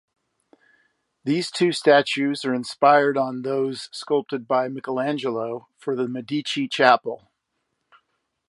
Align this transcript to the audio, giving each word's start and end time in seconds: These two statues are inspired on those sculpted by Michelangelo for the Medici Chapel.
These 1.23 1.51
two 1.51 1.71
statues 1.71 2.43
are 2.43 2.55
inspired 2.55 3.17
on 3.19 3.43
those 3.43 3.87
sculpted 3.91 4.47
by 4.47 4.67
Michelangelo 4.67 5.67
for 5.77 5.95
the 5.95 6.07
Medici 6.07 6.67
Chapel. 6.67 7.29